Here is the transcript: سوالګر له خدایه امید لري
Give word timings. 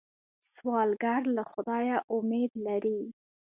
سوالګر 0.53 1.21
له 1.35 1.43
خدایه 1.51 1.97
امید 2.17 2.51
لري 2.65 2.99